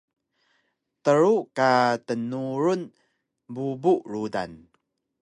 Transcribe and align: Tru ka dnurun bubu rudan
Tru 1.05 1.35
ka 1.57 1.71
dnurun 2.07 2.81
bubu 3.53 3.93
rudan 4.11 4.51